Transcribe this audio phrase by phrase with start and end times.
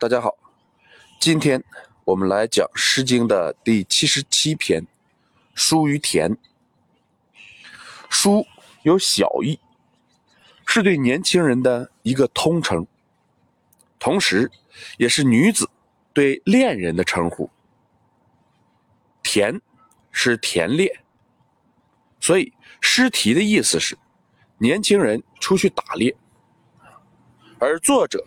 [0.00, 0.38] 大家好，
[1.18, 1.60] 今天
[2.04, 4.80] 我们来讲《诗经》的第七十七篇
[5.56, 6.30] 《书于田》。
[8.08, 8.46] 书
[8.84, 9.58] 有小义，
[10.64, 12.86] 是对年轻人的一个通称，
[13.98, 14.48] 同时
[14.98, 15.68] 也是女子
[16.12, 17.50] 对恋人的称呼。
[19.24, 19.60] 田
[20.12, 21.00] 是田猎，
[22.20, 23.98] 所以诗题的意思是
[24.58, 26.16] 年轻人出去打猎，
[27.58, 28.24] 而作者。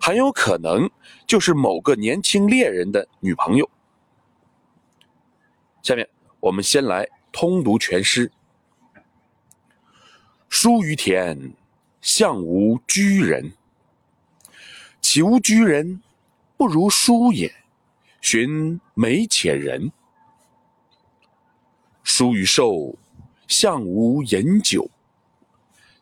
[0.00, 0.88] 很有可能
[1.26, 3.68] 就是某个年轻猎人的女朋友。
[5.82, 6.08] 下面
[6.40, 8.30] 我们先来通读全诗
[10.48, 11.52] ：“书于田，
[12.00, 13.52] 向无居人。
[15.00, 16.02] 岂无居人，
[16.56, 17.52] 不如书也。
[18.20, 19.92] 寻美且人。
[22.02, 22.96] 书于兽，
[23.48, 24.88] 向无饮酒。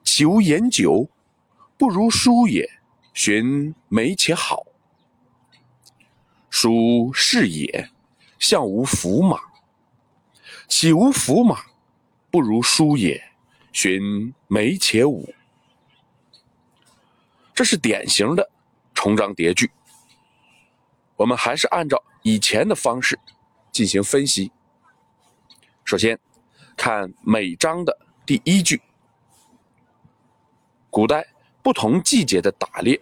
[0.03, 1.09] 岂无饮酒，
[1.77, 2.71] 不如书也。”
[3.15, 4.67] 寻美且好，
[6.51, 7.89] 书是也，
[8.41, 9.41] 向无福马。
[10.67, 11.65] 岂无福马，
[12.29, 13.23] 不如书也。
[13.73, 15.33] 寻美且武。
[17.55, 18.51] 这是典型的
[18.93, 19.71] 重章叠句。
[21.15, 23.19] 我们还是按照以前的方式
[23.71, 24.51] 进行分析。
[25.85, 26.19] 首先
[26.77, 28.83] 看每章的第一句，
[30.91, 31.34] 古代。
[31.65, 33.01] 不同季节的打猎，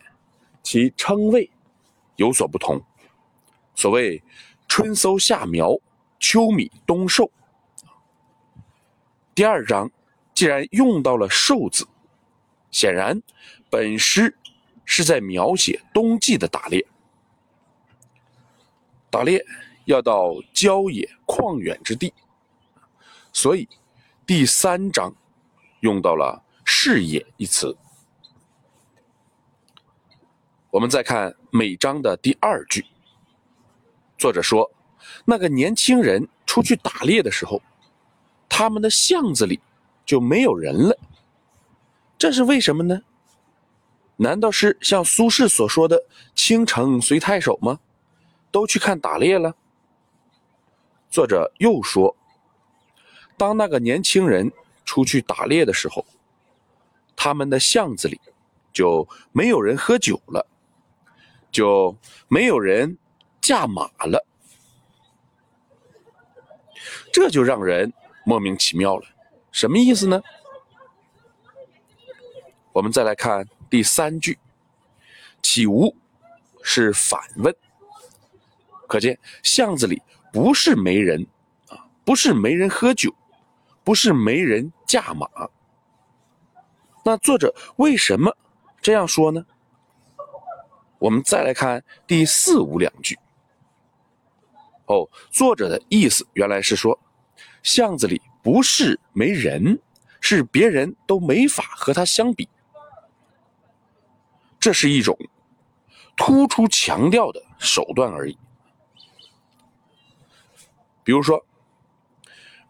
[0.63, 1.51] 其称谓
[2.15, 2.81] 有所不同。
[3.75, 4.23] 所谓
[4.69, 5.77] “春搜夏苗，
[6.21, 7.29] 秋米冬瘦”。
[9.35, 9.91] 第二章
[10.33, 11.89] 既然用到了“瘦”字，
[12.71, 13.21] 显然
[13.69, 14.39] 本诗
[14.85, 16.87] 是在描写冬季的打猎。
[19.11, 19.45] 打猎
[19.87, 22.15] 要到郊野旷远之地，
[23.33, 23.69] 所以
[24.25, 25.13] 第三章
[25.81, 27.77] 用到了“视野”一词。
[30.73, 32.87] 我们再看每章的第二句，
[34.17, 34.73] 作者说，
[35.27, 37.61] 那个年轻人出去打猎的时候，
[38.49, 39.61] 他们的巷子里
[40.07, 40.99] 就没有人了。
[42.17, 43.03] 这是为什么呢？
[44.17, 47.79] 难道是像苏轼所说的“倾城随太守”吗？
[48.51, 49.55] 都去看打猎了。
[51.11, 52.17] 作者又说，
[53.37, 54.51] 当那个年轻人
[54.87, 56.07] 出去打猎的时候，
[57.15, 58.19] 他们的巷子里
[58.73, 60.47] 就没有人喝酒了。
[61.53, 61.97] 就
[62.29, 62.99] 没有人
[63.41, 64.27] 驾马了，
[67.13, 67.93] 这就让人
[68.25, 69.07] 莫名其妙了。
[69.53, 70.21] 什么意思呢？
[72.73, 74.39] 我们再来看第三句
[75.43, 75.95] ，“岂无”
[76.65, 77.55] 是反问，
[78.89, 80.01] 可见巷子里
[80.33, 81.27] 不是没人
[81.69, 83.15] 啊，不是没人喝酒，
[83.85, 85.29] 不是没人驾马。
[87.05, 88.35] 那作者为什么
[88.81, 89.45] 这样说呢？
[91.03, 93.19] 我们再来看第四五两句。
[94.87, 96.97] 哦，作者的意思原来是说，
[97.65, 99.81] 巷子里不是没人，
[100.21, 102.49] 是别人都没法和他相比。
[104.61, 105.19] 这是一种
[106.17, 108.39] 突出强调的手段而已。
[111.03, 111.45] 比如说，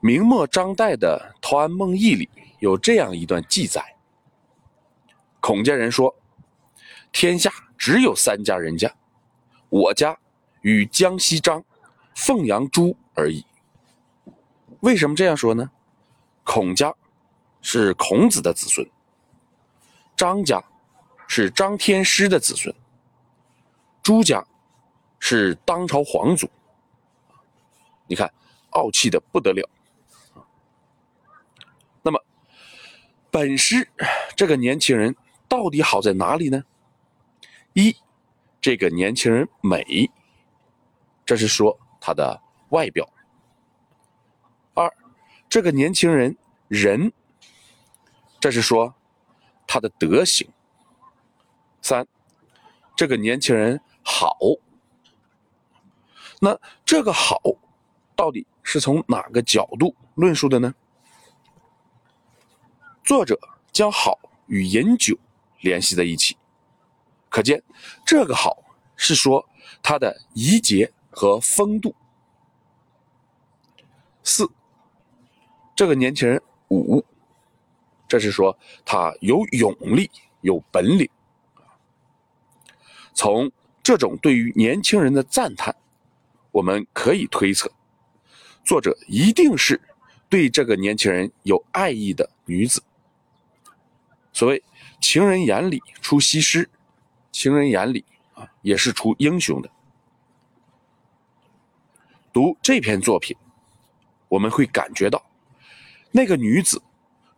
[0.01, 3.95] 明末张岱的《陶庵梦忆》里有这样一段记载：
[5.39, 6.17] 孔家人说，
[7.13, 7.53] 天下。
[7.83, 8.95] 只有三家人家，
[9.69, 10.17] 我家
[10.61, 11.65] 与江西张、
[12.15, 13.45] 凤阳朱而已。
[14.83, 15.69] 为什么这样说呢？
[16.45, 16.95] 孔家
[17.61, 18.89] 是孔子的子孙，
[20.15, 20.63] 张家
[21.27, 22.73] 是张天师的子孙，
[24.01, 24.47] 朱家
[25.19, 26.49] 是当朝皇族。
[28.07, 28.33] 你看，
[28.71, 29.69] 傲气的不得了。
[32.01, 32.25] 那么，
[33.29, 33.89] 本诗
[34.37, 35.17] 这个年轻人
[35.49, 36.63] 到底好在哪里呢？
[37.75, 37.97] 一，
[38.61, 40.11] 这个年轻人美，
[41.25, 43.05] 这是说他的外表；
[44.75, 44.93] 二，
[45.49, 46.37] 这个年轻人
[46.69, 47.13] 仁，
[48.39, 48.95] 这是说
[49.67, 50.47] 他的德行；
[51.81, 52.07] 三，
[52.95, 54.37] 这个年轻人好。
[56.41, 57.41] 那这个好，
[58.15, 60.75] 到底是从哪个角度论述的呢？
[63.03, 63.39] 作者
[63.73, 65.19] 将好与饮酒
[65.61, 66.37] 联系在一起。
[67.33, 67.63] 可见，
[68.05, 68.63] 这个好
[68.95, 69.49] 是说
[69.83, 71.95] 他的仪节和风度。
[74.23, 74.47] 四，
[75.75, 77.03] 这个年轻人五，
[78.07, 80.11] 这是说他有勇力、
[80.43, 81.09] 有本领。
[83.15, 83.51] 从
[83.83, 85.75] 这种对于年轻人的赞叹，
[86.51, 87.73] 我们可以推测，
[88.63, 89.81] 作者一定是
[90.29, 92.83] 对这个年轻人有爱意的女子。
[94.35, 94.63] 所谓
[95.01, 96.69] “情人眼里出西施”。
[97.33, 99.71] 情人眼里啊，也是出英雄的。
[102.33, 103.37] 读这篇作品，
[104.29, 105.23] 我们会感觉到，
[106.11, 106.81] 那个女子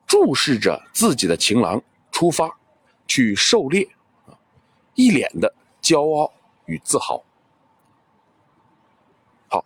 [0.07, 1.83] 注视着自己的情郎
[2.13, 2.55] 出发
[3.07, 3.89] 去狩猎，
[4.27, 4.39] 啊，
[4.95, 6.33] 一脸的骄傲
[6.67, 7.23] 与自豪。
[9.49, 9.65] 好，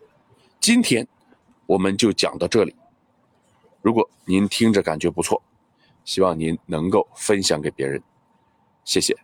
[0.61, 1.07] 今天
[1.67, 2.75] 我们就讲到这里。
[3.81, 5.43] 如果您听着感觉不错，
[6.05, 8.03] 希望您能够分享给别人，
[8.85, 9.17] 谢谢。